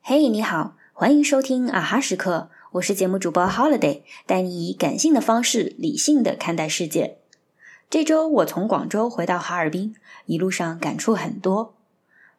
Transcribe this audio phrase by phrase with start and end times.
[0.00, 7.18] 嘿，你好，欢迎收听啊哈时刻，我是节目主播 Holiday，带你以感性的方式理性的看待世界。
[7.88, 9.94] 这周我从广州回到哈尔滨，
[10.26, 11.74] 一路上感触很多。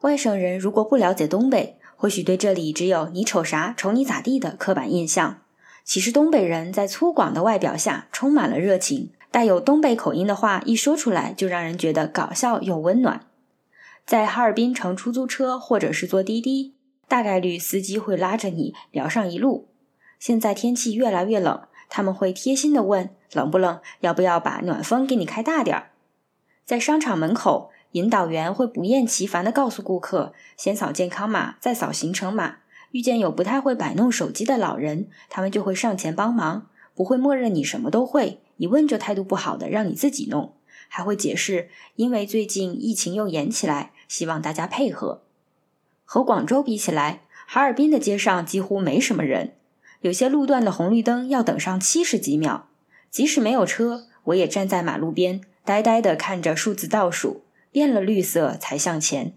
[0.00, 5.38] 外省人如果不了解东北，或许对这里只有“你瞅啥，瞅你咋地”的刻板印象。
[5.84, 13.26] 其实东北人在粗犷的外表下充满了热情，带有东北口音的话一说出来就让人觉得搞笑又温暖。
[14.06, 16.76] 在哈尔滨乘出租车或者是坐滴滴。
[17.08, 19.68] 大概率司机会拉着你聊上一路。
[20.18, 25.90] 现在天气越来越冷，他们会贴心的问冷不冷，要不要把暖风给你开大点儿。
[26.64, 32.60] 在商场门口，引导员会不厌其烦的告诉顾客，先扫健康码，再扫行程码。
[32.92, 40.54] 遇见有不太会摆弄手机的老人，他们就会上前帮忙，不会默认你什么都会，一问就态度不好的让你自己弄，
[40.88, 45.22] 还会解释，因为最近疫情又严起来，希望大家配合。
[46.04, 49.54] 和广州比起来，哈尔滨的街上几乎没什么人。
[50.02, 52.68] 有些路段的红绿灯要等上七十几秒，
[53.10, 59.34] 即使没有车，我也站在马路边，呆呆地看着数字倒数，变了绿色才向前。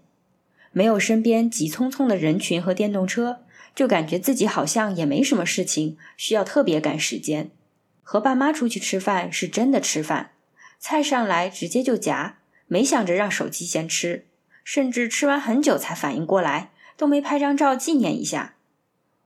[0.72, 3.38] 没有身边急匆匆的人群和电动车，
[3.74, 7.50] 就感觉自己好像也没什么事情需要特别赶时间。
[8.08, 10.30] 和爸妈出去吃饭是真的吃饭，
[10.78, 14.26] 菜上来直接就夹，没想着让手机先吃。
[14.62, 18.54] 甚至吃完很久才反应过来，都没拍张照纪念一下。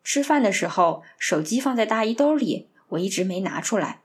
[0.03, 4.01] 吃饭的时候，手机放在大衣兜里，我一直没拿出来。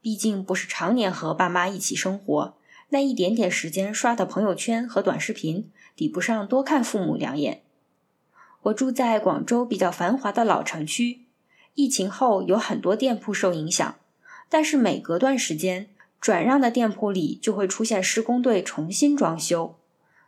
[0.00, 2.56] 毕竟不是常年和爸妈一起生活，
[2.88, 7.62] 那一点点时间刷的朋友圈和短视频，抵不上多看父母两眼。
[8.62, 11.26] 我住在广州比较繁华的老城区，
[11.74, 13.94] 疫情后有很多店铺受影响，
[14.48, 15.88] 但是每隔段时间，
[16.20, 19.76] 转让的店铺里就会出现施工队重新装修。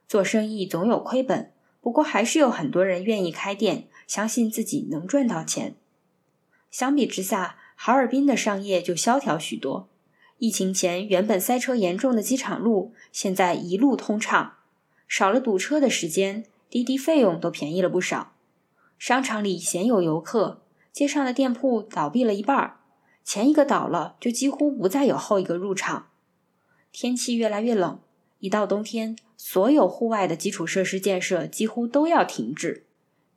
[0.06, 5.74] 做生意总有亏本，不过还是有很多人愿意开店，相信自己能赚到钱。
[6.70, 9.88] 相比之下，哈尔滨的商业就萧条许多。
[10.38, 14.54] 疫情前原本塞车严重的机场路，现在一路通畅，
[15.08, 18.32] 少了堵车的时间，滴滴费用都便宜了不少。
[18.98, 22.76] 商场里鲜有游客，街上的店铺倒闭了一半儿，
[23.28, 26.06] 前一个倒了，就几乎不再有后一个入场。
[26.90, 28.00] 天气越来越冷。
[28.38, 32.86] 一到冬天，所有户外的基础设施建设几乎都要停滞。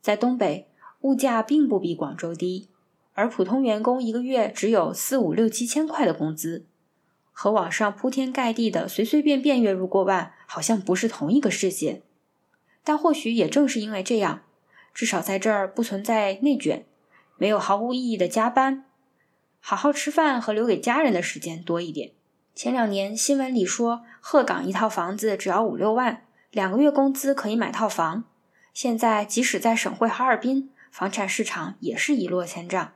[0.00, 0.66] 在东北，
[1.02, 2.68] 物价并不比广州低，
[3.12, 6.64] 而普通员工一个月只有四五六七千块的工资，
[7.30, 12.00] 和网上铺天盖地的随随便便月入过万，好像不是同一个世界。
[12.82, 14.40] 但或许也正是因为这样，
[14.94, 16.86] 至少在这儿不存在内卷，
[17.36, 18.86] 没有毫无意义的加班，
[19.64, 22.10] 好好吃饭和留给家人的时间多一点。
[22.52, 28.24] 前两年新闻里说，鹤岗一套房子只要五六万，两个月工资可以买套房。
[28.74, 32.92] 现在即使在省会哈尔滨，房产市场也是一落千丈。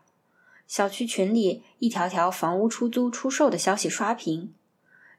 [0.67, 4.53] 小区群里一条条房屋出租出售的消息刷屏，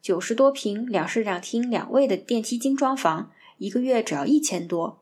[0.01, 5.01] 九十多平两室两厅两卫的电梯精装房，一个月只要一千多。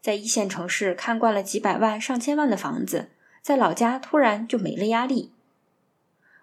[0.00, 3.10] 在一线城市看惯了几百万上千万的房子，
[3.42, 5.30] 在老家突然就没了压力。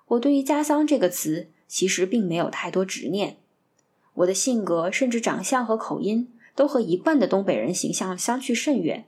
[0.09, 1.49] 我对于家乡这个词。
[1.71, 3.37] 其实并没有太多执念，
[4.15, 9.05] 我的性格甚至长相和口音都和一贯的东北人形象相去甚远。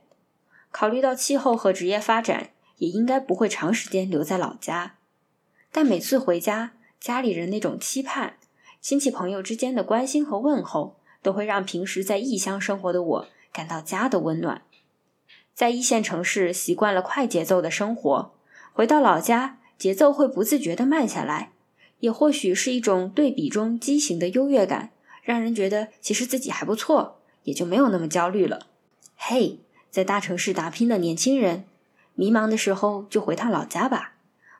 [0.70, 4.94] 考虑到气候和职业发展，也应该不会长时间留在老家。
[5.72, 8.36] 但每次回家，家里人那种期盼，
[8.80, 14.62] 亲戚朋友之间的关心和问候，都会让平时在异乡生活的我感到家的温暖。
[15.52, 18.32] 在一线城市习惯了快节奏的生活，
[18.72, 21.50] 回到老家，节奏会不自觉地慢下来。
[21.98, 24.92] 也或许是一种对比中畸形的优越感，
[25.24, 28.68] 让人觉得其实自己还不错，也就没有那么焦虑了。
[29.16, 29.58] 嘿，
[29.90, 31.64] 在大城市打拼的年轻人，
[32.14, 34.14] 迷茫的时候就回趟老家吧。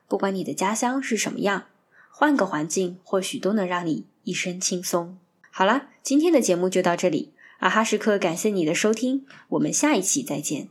[0.09, 1.67] 不管你的家乡是什么样，
[2.11, 5.17] 换个环境或许都能让你一身轻松。
[5.49, 10.67] 好了，今天的节目就到这里，啊哈时刻感谢你的收听，我们下一期再见。